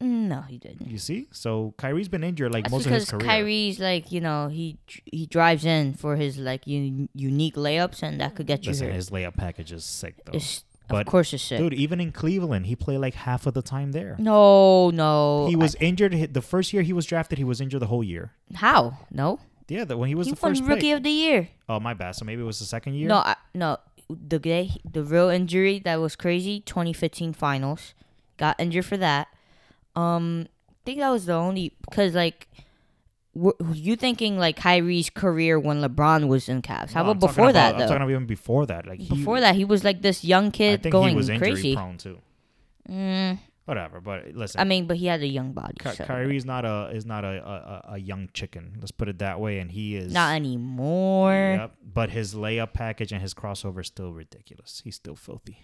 [0.00, 0.86] no, he didn't.
[0.88, 1.26] You see?
[1.32, 3.26] So Kyrie's been injured like That's most of his career.
[3.26, 8.20] Kyrie's like you know he he drives in for his like un- unique layups and
[8.20, 8.94] that could get you Listen, hurt.
[8.94, 10.34] his layup package is sick though.
[10.34, 11.58] It's, But, of course it's sick.
[11.58, 14.14] Dude, even in Cleveland, he played like half of the time there.
[14.20, 15.46] no, no.
[15.48, 17.36] He was I- injured the first year he was drafted.
[17.38, 18.30] He was injured the whole year.
[18.54, 18.96] how?
[19.10, 20.96] No, Yeah, that when he was he the first rookie pick.
[20.96, 21.48] of the year.
[21.68, 22.12] Oh, my bad.
[22.14, 23.08] So maybe it was the second year.
[23.08, 23.76] No, I, no.
[24.10, 26.60] The day, the real injury that was crazy.
[26.60, 27.94] 2015 finals,
[28.38, 29.28] got injured for that.
[29.94, 32.48] Um, I think that was the only because like.
[33.34, 36.92] were You thinking like Kyrie's career when LeBron was in Cavs?
[36.92, 38.86] How No, about before that about- I'm talking about even before that.
[38.86, 41.28] Like he, before that, he was like this young I kid think going he was
[41.30, 41.74] crazy.
[41.76, 42.18] prone too.
[42.88, 43.38] Mm,
[43.68, 45.74] Whatever, but listen, I mean, but he had a young body.
[45.78, 48.76] Ky- so- Kyrie's not a is not a, a a young chicken.
[48.80, 49.58] Let's put it that way.
[49.58, 51.32] And he is Not anymore.
[51.60, 54.80] Yep, but his layup package and his crossover is still ridiculous.
[54.84, 55.58] He's still filthy.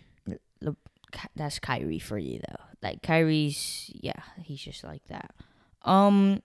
[1.12, 2.64] Ky- That's Kyrie for you though.
[2.83, 5.31] Like Kyrie's, yeah, he's just like that.
[5.83, 6.43] Um,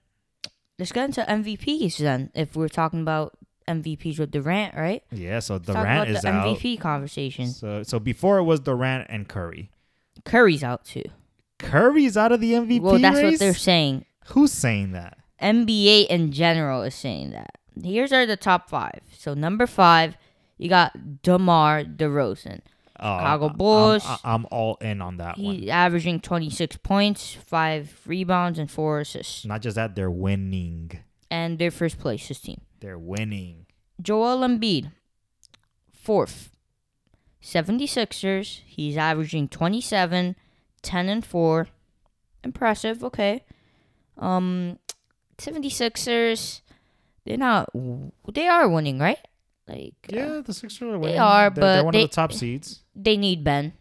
[0.78, 2.30] let's get into MVPs then.
[2.34, 3.36] If we're talking about
[3.68, 5.02] MVPs with Durant, right?
[5.12, 6.56] Yeah, so Let's talk Durant about is the out.
[6.56, 7.48] MVP conversation.
[7.48, 9.70] So so before it was Durant and Curry.
[10.24, 11.04] Curry's out too.
[11.62, 13.32] Curry's out of the MVP well, that's race.
[13.32, 14.04] what they're saying.
[14.26, 15.18] Who's saying that?
[15.40, 17.58] NBA in general is saying that.
[17.82, 19.00] Here's are the top five.
[19.16, 20.16] So number five,
[20.58, 22.60] you got DeMar DeRozan.
[23.02, 24.04] Oh, Chicago I'm- Bulls.
[24.06, 25.54] I'm, I'm all in on that one.
[25.54, 29.46] He's averaging 26 points, five rebounds, and four assists.
[29.46, 30.90] Not just that, they're winning.
[31.30, 32.60] And they're first place, his team.
[32.80, 33.66] They're winning.
[34.02, 34.90] Joel Embiid,
[35.92, 36.50] fourth.
[37.42, 40.36] 76ers, he's averaging 27,
[40.82, 41.68] 10 and 4.
[42.44, 43.44] Impressive, okay.
[44.18, 44.78] Um
[45.38, 46.60] 76ers,
[47.24, 47.68] they're not
[48.32, 49.18] they are winning, right?
[49.68, 51.18] Like uh, Yeah, the Sixers are winning.
[51.18, 52.82] are, they're, but they're one they- of the top seeds.
[52.94, 53.72] they need Ben.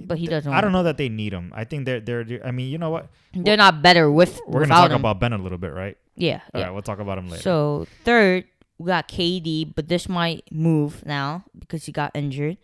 [0.00, 1.52] But he doesn't I don't know that they need him.
[1.56, 2.24] I think they're they're.
[2.46, 3.08] I mean, you know what?
[3.34, 5.00] They're not better with We're gonna talk him.
[5.00, 5.98] about Ben a little bit, right?
[6.14, 6.66] yeah, All yeah.
[6.66, 7.42] right, we'll talk about him later.
[7.42, 8.44] So third,
[8.78, 12.58] we got KD, but this might move now because he got injured.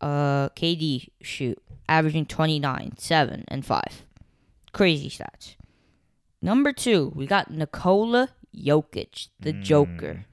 [0.00, 3.82] Uh, KD shoot averaging 29, 7, and 5.
[4.72, 5.56] Crazy stats.
[6.42, 9.62] Number two, we got Nikola Jokic, the Mm.
[9.62, 10.26] Joker.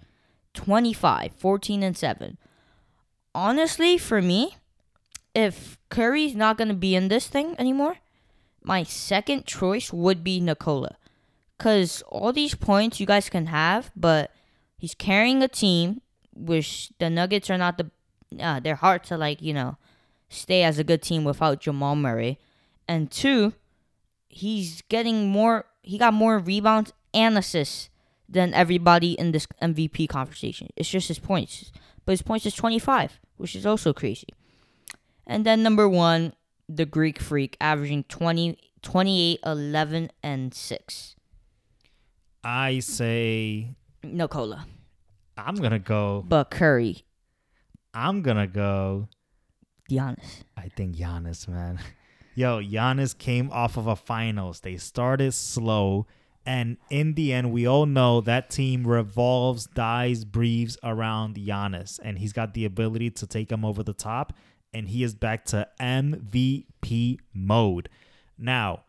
[0.54, 2.38] 25, 14, and 7.
[3.34, 4.56] Honestly, for me,
[5.34, 7.98] if Curry's not going to be in this thing anymore,
[8.64, 10.96] my second choice would be Nikola.
[11.58, 14.32] Because all these points you guys can have, but
[14.78, 16.02] he's carrying a team,
[16.34, 17.92] which the Nuggets are not the.
[18.40, 19.78] Uh, they're hard to, like, you know,
[20.30, 22.40] stay as a good team without Jamal Murray.
[22.88, 23.54] And two,
[24.28, 25.66] he's getting more.
[25.82, 27.90] He got more rebounds and assists
[28.28, 30.70] than everybody in this MVP conversation.
[30.76, 31.72] It's just his points.
[32.06, 34.28] But his points is 25, which is also crazy.
[35.28, 36.34] And then number one,
[36.68, 41.16] the Greek Freak, averaging 20, 28, 11, and 6.
[42.44, 43.70] I say
[44.04, 44.68] Nikola.
[45.38, 46.24] I'm gonna go.
[46.28, 47.06] But Curry.
[47.94, 49.08] I'm gonna go.
[49.90, 50.44] Giannis.
[50.58, 51.80] I think Giannis, man.
[52.36, 54.60] Yo, Giannis came off of a finals.
[54.60, 56.06] They started slow,
[56.46, 62.20] and in the end, we all know that team revolves, dies, breathes around Giannis, and
[62.20, 64.34] he's got the ability to take him over the top,
[64.74, 67.88] and he is back to MVP mode.
[68.38, 68.84] Now,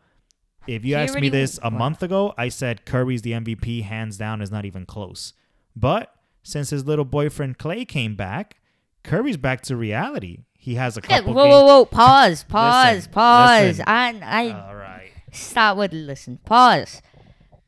[0.67, 4.17] if you He asked me this a month ago, I said Curry's the MVP, hands
[4.17, 5.33] down, is not even close.
[5.77, 8.57] But since his little boyfriend Clay came back,
[9.05, 10.41] Curry's back to reality.
[10.67, 11.85] He has a couple whoa, whoa, whoa!
[11.85, 13.63] Pause, pause, Listen, pause.
[13.79, 13.85] listen.
[13.87, 15.13] I, I All right.
[15.31, 16.39] stop with listen.
[16.45, 17.03] Pause.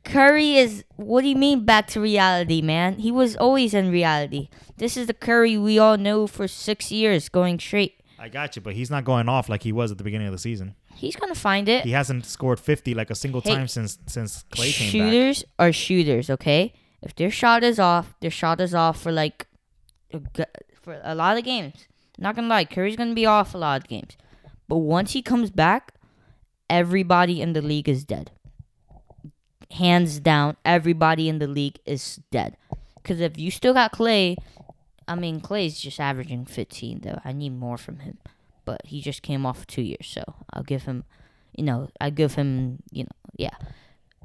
[0.04, 0.84] Curry is.
[0.96, 2.98] What do you mean back to reality, man?
[2.98, 4.48] He was always in reality.
[4.78, 8.00] This is the Curry we all know for six years, going straight.
[8.18, 10.32] I got you, but he's not going off like he was at the beginning of
[10.32, 10.74] the season.
[10.96, 11.84] He's gonna find it.
[11.84, 14.90] He hasn't scored 50 like a single Hey, time since since Clay came back.
[14.90, 16.72] shooters are shooters, okay?
[17.00, 19.46] If their shot is off, their shot is off for like
[20.82, 21.86] for a lot of games.
[22.18, 24.16] Not gonna lie, Curry's gonna be off a lot of games,
[24.66, 25.94] but once he comes back,
[26.68, 28.32] everybody in the league is dead.
[29.70, 32.56] Hands down, everybody in the league is dead.
[32.96, 34.36] Because if you still got Clay,
[35.06, 37.20] I mean Clay's just averaging 15 though.
[37.24, 38.18] I need more from him,
[38.64, 41.04] but he just came off two years, so I'll give him,
[41.56, 43.56] you know, I give him, you know, yeah.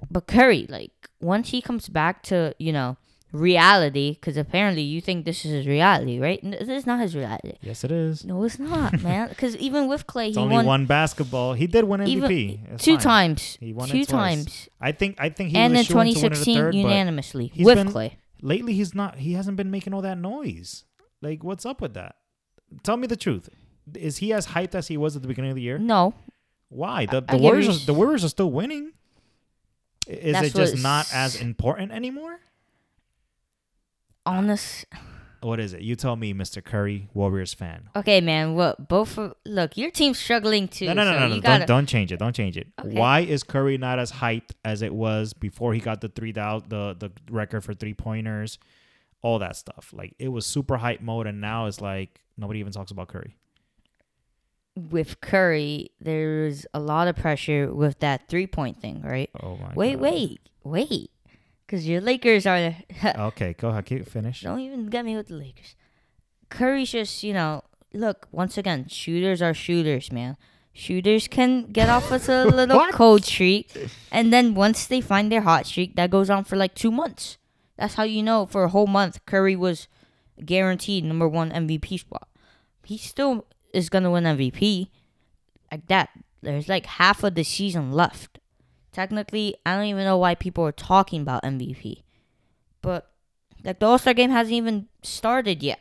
[0.10, 2.98] But Curry, like once he comes back to you know
[3.34, 6.40] reality, because apparently you think this is his reality, right?
[6.44, 7.54] This is not his reality.
[7.62, 8.24] Yes, it is.
[8.24, 9.30] No, it's not, man.
[9.30, 11.54] Because even with Clay, It's he only won one basketball.
[11.54, 12.78] He did win MVP.
[12.80, 13.00] two fine.
[13.02, 16.20] times, He won two times, I think I think he and in was shooing to
[16.22, 18.18] win a 2016 third, unanimously with been- Clay.
[18.42, 20.86] lately he's not he hasn't been making all that noise.
[21.22, 22.16] Like what's up with that?
[22.84, 23.50] Tell me the truth.
[23.96, 25.78] Is he as hyped as he was at the beginning of the year?
[25.78, 26.14] No,
[26.70, 27.06] Why?
[27.06, 28.92] The the Warriors are, the Warriors are still winning.
[30.08, 32.40] Is That's it just not as important anymore?
[34.26, 34.86] Honest.
[35.42, 35.82] What is it?
[35.82, 36.64] You tell me, Mr.
[36.64, 37.90] Curry, Warriors fan.
[37.98, 38.56] Okay, man.
[38.56, 39.18] What both?
[39.18, 40.86] Of, look, your team's struggling too.
[40.86, 41.42] No, no, no, so no, no.
[41.42, 42.18] gotta, Don't, don't change it.
[42.18, 42.68] Don't change it.
[42.80, 42.96] Okay.
[42.98, 46.64] Why is Curry not as hyped as it was before he got the three down
[46.70, 48.58] the the record for three pointers,
[49.22, 49.92] all that stuff?
[49.94, 53.36] Like it was super hype mode, and now it's like nobody even talks about Curry.
[54.76, 59.30] with Curry, there's a lot of pressure with that three point thing, right?
[59.42, 59.74] Oh my.
[59.76, 60.02] Wait, God.
[60.02, 61.12] wait, wait.
[61.66, 62.76] Because your Lakers are.
[63.04, 63.86] Okay, go ahead.
[63.86, 64.42] Keep finish.
[64.42, 65.76] Don't even get me with the Lakers.
[66.50, 70.38] Curry's just, you know, look, once again, shooters are shooters, man.
[70.74, 73.72] Shooters can get off with a little cold streak.
[74.12, 77.38] And then once they find their hot streak, that goes on for like two months.
[77.78, 79.88] That's how you know for a whole month, Curry was
[80.44, 82.28] guaranteed number one MVP spot.
[82.84, 84.90] He still is going to win MVP.
[85.72, 86.10] Like that.
[86.42, 88.40] There's like half of the season left.
[88.94, 92.04] Technically, I don't even know why people are talking about MVP.
[92.82, 93.10] But
[93.64, 95.80] like the All Star game hasn't even started yet.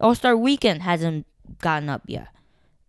[0.00, 1.26] All Star weekend hasn't
[1.58, 2.28] gotten up yet,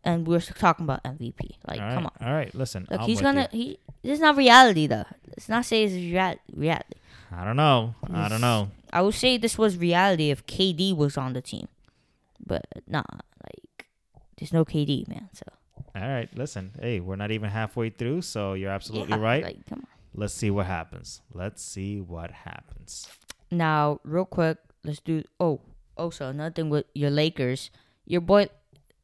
[0.04, 1.58] and we're talking about MVP.
[1.68, 2.28] Like, right, come on.
[2.28, 2.88] All right, listen.
[2.90, 3.50] Look, I'm he's gonna.
[3.52, 3.60] you.
[3.60, 3.80] He.
[4.04, 5.06] This is not reality though.
[5.28, 6.94] Let's not say it's rea- reality.
[7.32, 7.94] I don't know.
[8.14, 8.72] I don't know.
[8.94, 11.68] I would say this was reality if KD was on the team,
[12.46, 13.04] but nah.
[13.44, 13.86] Like,
[14.38, 15.30] there's no KD, man.
[15.34, 15.44] So
[15.96, 16.72] All right, listen.
[16.80, 19.44] Hey, we're not even halfway through, so you're absolutely yeah, right.
[19.44, 19.88] Like, come on.
[20.14, 21.22] Let's see what happens.
[21.34, 23.08] Let's see what happens.
[23.52, 25.24] Now, real quick, let's do.
[25.40, 25.62] Oh,
[25.98, 27.70] oh also another thing with your Lakers,
[28.06, 28.48] your boy.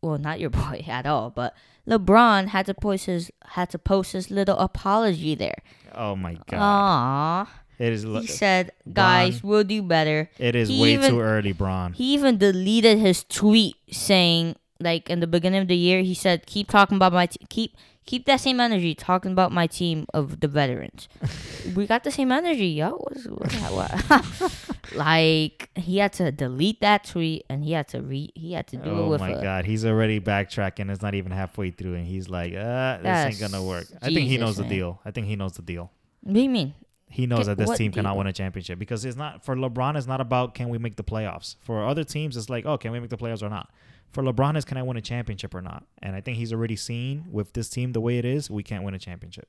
[0.01, 1.55] Well, not your boy at all, but
[1.87, 5.61] LeBron had to post his had to post his little apology there.
[5.93, 7.47] Oh my god.
[7.47, 7.47] Aww.
[7.77, 8.03] it is.
[8.03, 11.93] He said, "Guys, Bron- we'll do better." It is he way even- too early, Bron.
[11.93, 16.45] He even deleted his tweet saying, like in the beginning of the year, he said,
[16.45, 20.39] "Keep talking about my te- keep keep that same energy talking about my team of
[20.39, 21.07] the veterans."
[21.75, 22.91] we got the same energy, yo.
[22.91, 24.75] What's, what, what?
[24.95, 28.77] like he had to delete that tweet and he had to re he had to
[28.77, 30.91] do it Oh my a, god, he's already backtracking.
[30.91, 34.21] It's not even halfway through, and he's like, "Uh, this ain't gonna work." I think
[34.21, 34.99] he Jesus, knows the deal.
[35.05, 35.91] I think he knows the deal.
[36.21, 36.73] What do you mean?
[37.13, 39.95] He knows that this team cannot win a championship because it's not for LeBron.
[39.97, 41.57] It's not about can we make the playoffs.
[41.61, 43.69] For other teams, it's like, oh, can we make the playoffs or not?
[44.13, 45.85] For LeBron, is can I win a championship or not?
[46.01, 48.83] And I think he's already seen with this team the way it is, we can't
[48.83, 49.47] win a championship.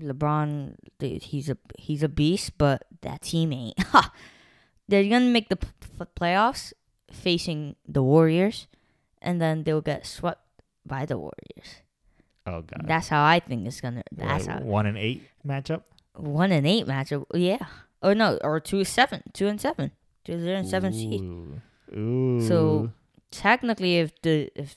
[0.00, 3.78] LeBron, dude, he's a he's a beast, but that team ain't.
[4.88, 5.58] They're gonna make the
[6.16, 6.72] playoffs
[7.12, 8.66] facing the Warriors,
[9.20, 10.40] and then they'll get swept
[10.86, 11.82] by the Warriors.
[12.46, 14.02] Oh god, That's how I think it's gonna.
[14.12, 15.82] That's What, how one and eight matchup.
[16.14, 17.24] one and eight matchup.
[17.34, 17.64] Yeah,
[18.02, 19.92] or no, or two and seven, two and seven,
[20.24, 21.20] two zero and seven seed.
[21.92, 22.40] Ooh.
[22.46, 22.90] So
[23.30, 24.76] technically, if the if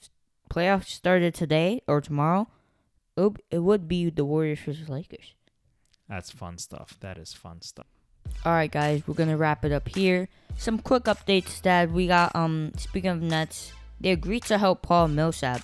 [0.50, 2.48] playoffs started today or tomorrow,
[3.18, 5.34] it it would be the Warriors versus Lakers.
[6.10, 6.98] that's fun stuff.
[7.00, 7.88] That is fun stuff.
[8.46, 10.30] All right, guys, we're gonna wrap it up here.
[10.58, 12.36] Some quick updates that we got.
[12.36, 15.62] Um, speaking of Nets, they agreed to help Paul Millsap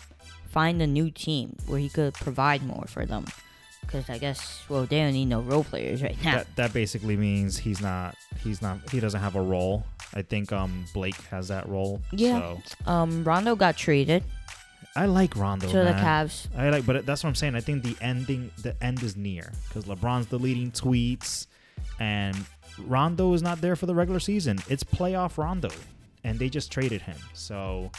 [0.48, 3.26] find a new team where he could provide more for them.
[3.92, 6.36] Because I guess, well, they don't need no role players right now.
[6.38, 9.84] That that basically means he's not he's not he doesn't have a role.
[10.14, 12.02] I think um Blake has that role.
[12.12, 12.58] Yeah.
[12.86, 14.24] So Um, Rondo got traded
[14.96, 15.68] I like Rondo.
[15.68, 15.92] to the.
[15.94, 16.48] Cavs.
[16.58, 17.56] I like, but that's what I'm saying.
[17.56, 21.48] I think the ending, the end is near because LeBron's deleting tweets,
[22.00, 22.36] and
[22.80, 24.58] Rondo is not there for the regular season.
[24.68, 25.70] It's playoff Rondo,
[26.24, 27.18] and they just traded him.
[27.34, 27.92] So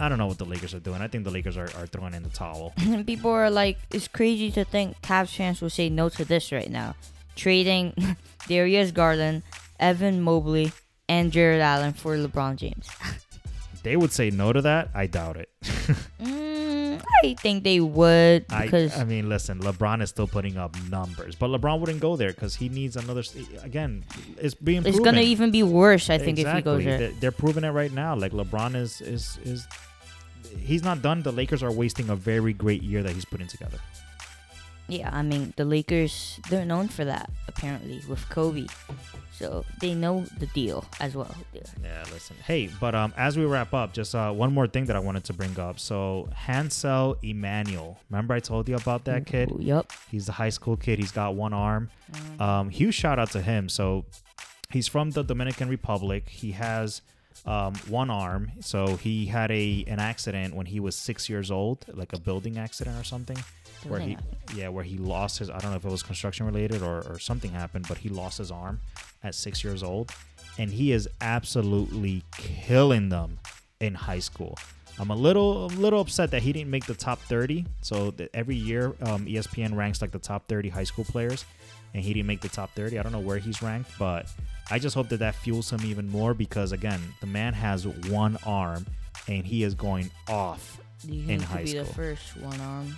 [0.00, 1.02] I don't know what the Lakers are doing.
[1.02, 2.72] I think the Lakers are, are throwing in the towel.
[2.78, 6.52] And people are like, it's crazy to think Cavs fans will say no to this
[6.52, 6.94] right now.
[7.34, 7.94] Trading
[8.48, 9.42] Darius Garland,
[9.80, 10.70] Evan Mobley,
[11.08, 12.88] and Jarrett Allen for LeBron James.
[13.84, 14.90] They would say no to that.
[14.92, 15.48] I doubt it.
[16.20, 20.76] Mm, I think they would I, because I mean, listen, LeBron is still putting up
[20.90, 23.22] numbers, but LeBron wouldn't go there because he needs another.
[23.62, 24.04] Again,
[24.36, 25.04] it's being it's proven.
[25.04, 26.10] gonna even be worse.
[26.10, 26.98] I think if he goes there.
[26.98, 28.16] They're, they're proving it right now.
[28.16, 29.66] Like LeBron is is is
[30.58, 31.22] he's not done.
[31.22, 33.78] The Lakers are wasting a very great year that he's putting together.
[34.90, 38.66] Yeah, I mean the Lakers they're known for that apparently with Kobe,
[39.32, 41.34] so they know the deal as well.
[41.52, 42.36] Yeah, listen.
[42.42, 45.24] Hey, but um, as we wrap up, just uh, one more thing that I wanted
[45.24, 45.78] to bring up.
[45.78, 49.52] So Hansel Emmanuel, remember I told you about that kid?
[49.52, 49.92] Ooh, Yup.
[50.10, 50.98] He's a high school kid.
[50.98, 51.90] He's got one arm.
[52.40, 53.68] Um, huge shout out to him.
[53.68, 54.06] So
[54.70, 56.30] he's from the Dominican Republic.
[56.30, 57.02] He has
[57.46, 58.52] um, one arm.
[58.60, 62.58] So he had a an accident when he was six years old, like a building
[62.58, 63.38] accident or something,
[63.86, 64.16] where he
[64.54, 65.50] yeah, where he lost his.
[65.50, 68.38] I don't know if it was construction related or or something happened, but he lost
[68.38, 68.80] his arm
[69.22, 70.12] at six years old,
[70.58, 73.38] and he is absolutely killing them
[73.80, 74.58] in high school.
[75.00, 77.64] I'm a little a little upset that he didn't make the top 30.
[77.82, 81.44] So every year, um, ESPN ranks like the top 30 high school players,
[81.94, 82.98] and he didn't make the top 30.
[82.98, 84.26] I don't know where he's ranked, but
[84.70, 88.36] I just hope that that fuels him even more because again, the man has one
[88.44, 88.86] arm,
[89.26, 90.80] and he is going off.
[91.08, 92.96] In high to be the first one arm.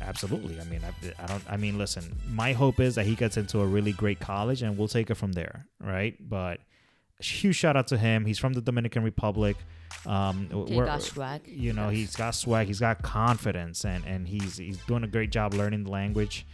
[0.00, 0.58] Absolutely.
[0.60, 1.42] I mean, I, I don't.
[1.48, 2.16] I mean, listen.
[2.30, 5.14] My hope is that he gets into a really great college, and we'll take it
[5.16, 6.16] from there, right?
[6.26, 6.60] But
[7.20, 8.24] huge shout out to him.
[8.24, 9.56] He's from the Dominican Republic.
[10.06, 11.42] Um, He got swag.
[11.46, 11.98] you know Yes.
[11.98, 15.84] he's got swag he's got confidence and and he's he's doing a great job learning
[15.84, 16.46] the language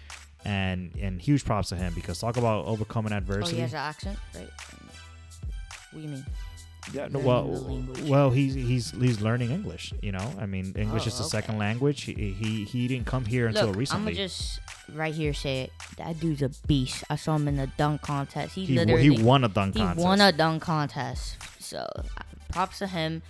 [0.47, 3.57] and and huge props to him because talk about overcoming adversity.
[3.57, 4.49] Oh, adversity he has an accent, right?
[5.93, 6.27] What do you mean?
[6.93, 11.09] yeah no, well well he's he's he's learning english you know i mean english Oh,
[11.09, 11.31] is the okay.
[11.31, 14.61] second language he, he he didn't come here until Look, I'm recently gonna just
[14.95, 15.73] right here say it.
[15.97, 17.03] That dude's a beast.
[17.11, 18.55] I saw him in the dunk contest.
[18.55, 21.37] He, he, literally he won a dunk he contest won a dunk contest.
[21.59, 21.87] So
[22.51, 23.23] props to him.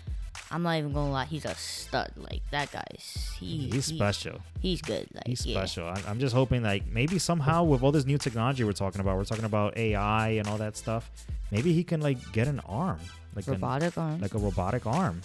[0.51, 1.25] I'm not even gonna lie.
[1.27, 2.13] He's a stud.
[2.17, 3.35] Like that guy's.
[3.39, 5.07] He, he's he- special He's good.
[5.13, 5.59] Like he's yeah.
[5.65, 9.01] special I- i'm just hoping like maybe somehow with all this new technology we're talking
[9.01, 11.11] about we're talking about ai and all that stuff
[11.51, 12.99] maybe he can like get an arm
[13.35, 14.21] like an, Robotic arm.
[14.21, 15.21] like a robotic arm.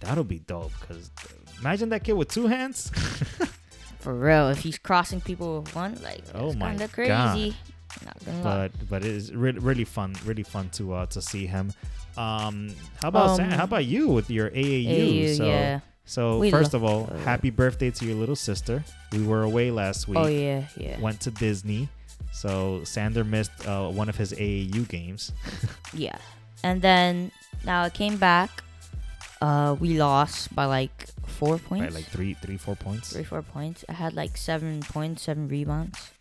[0.00, 0.72] That'll be dope.
[0.88, 1.10] Cause
[1.60, 2.90] imagine that kid with two hands.
[4.00, 4.48] For real.
[4.50, 7.54] If he's crossing people with one, like Oh my of God.
[7.98, 8.06] Crazy.
[8.06, 8.68] Not gonna lie.
[8.68, 11.72] but but it is really really fun, really fun to uh to see him.
[12.16, 14.88] Um, how about Sam, Um, how about you with your AAU?
[14.88, 15.80] AAU, so yeah.
[16.06, 18.82] so We first of all, happy birthday to your little sister.
[19.12, 20.18] We were away last week.
[20.18, 21.88] Oh yeah, yeah, Went to Disney.
[22.32, 25.32] So Sander missed uh, one of his AAU games.
[25.94, 26.16] yeah.
[26.62, 27.32] And then
[27.64, 28.62] now I came back.
[29.40, 31.82] Uh, we lost by like four points.
[31.84, 33.12] Right, like three, three, four points.
[33.12, 33.84] three, four points.
[33.88, 36.12] I had like seven points, seven rebounds.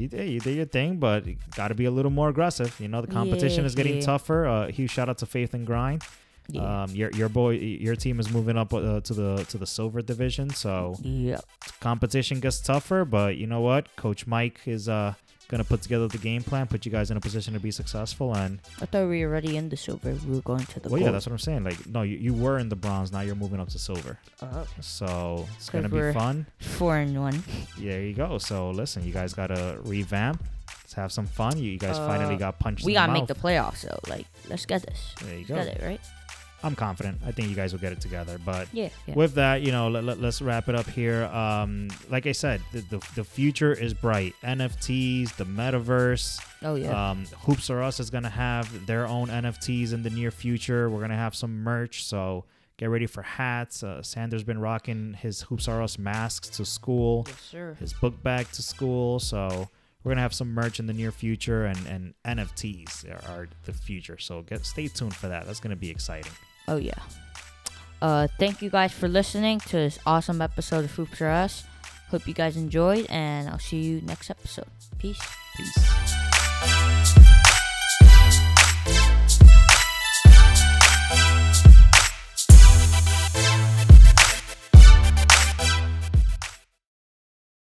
[0.00, 2.74] You did, you did your thing, but you got to be a little more aggressive.
[2.80, 4.00] You know, the competition Yeah, is getting yeah.
[4.00, 4.46] tougher.
[4.46, 6.02] Uh, huge shout out to Faith and Grind.
[6.48, 6.84] Yeah.
[6.84, 10.00] Um, your your boy, your team is moving up uh, to the to the silver
[10.02, 11.44] division, so yep.
[11.80, 13.04] competition gets tougher.
[13.04, 15.14] But you know what, Coach Mike is uh
[15.50, 18.34] gonna put together the game plan, put you guys in a position to be successful,
[18.34, 20.12] and I thought we were already in the silver.
[20.26, 21.64] We were going to the well, yeah, that's what I'm saying.
[21.64, 24.66] Like, no, you, you were in the bronze, now you're moving up to silver, Oh,
[24.80, 26.46] so it's gonna be fun.
[26.60, 27.42] four and one.
[27.78, 28.38] Yeah, there you go.
[28.38, 30.42] So listen, you guys gotta revamp.
[30.82, 31.58] Let's have some fun.
[31.58, 32.84] You, you guys finally Uh, got punched.
[32.84, 33.28] We gotta make mouth.
[33.28, 35.14] the playoffs, so like, let's get this.
[35.22, 35.56] There you Let's go.
[35.56, 36.00] get it, right?
[36.62, 37.20] I'm confident.
[37.26, 38.38] I think you guys will get it together.
[38.44, 38.90] But Yeah.
[39.06, 39.14] yeah.
[39.14, 41.24] with that, you know, let, let, us wrap it up here.
[41.24, 44.34] Um, like I said, the, the, the future is bright.
[44.42, 47.10] NFTs, the metaverse, oh yeah.
[47.10, 50.90] um, Hoops R Us is going to have their own NFTs in the near future.
[50.90, 52.04] We're going to have some merch.
[52.04, 52.44] So
[52.76, 53.82] get ready for hats.
[53.82, 57.76] Uh, Sanders been rocking his Hoops R Us masks to school, yes, sir.
[57.80, 59.18] his book bag to school.
[59.18, 59.68] So
[60.02, 63.48] we're going to have some merch in the near future, and, and NFTs are, are
[63.64, 64.18] the future.
[64.18, 65.46] So get stay tuned for that.
[65.46, 66.32] That's going to be exciting.
[66.68, 66.98] Oh yeah.
[68.02, 71.64] Uh, thank you guys for listening to this awesome episode of Hoops R Us.
[72.10, 74.66] Hope you guys enjoyed, and I'll see you next episode.
[74.98, 75.20] Peace.
[75.56, 76.19] Peace.